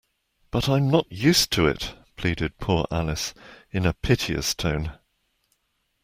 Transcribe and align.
‘But 0.49 0.67
I’m 0.67 0.89
not 0.89 1.11
used 1.11 1.51
to 1.51 1.67
it!’ 1.67 1.93
pleaded 2.17 2.57
poor 2.57 2.87
Alice 2.89 3.35
in 3.69 3.85
a 3.85 3.93
piteous 3.93 4.55
tone. 4.55 4.97